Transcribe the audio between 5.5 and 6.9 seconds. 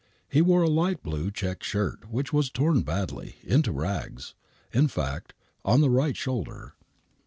on the right shoulder.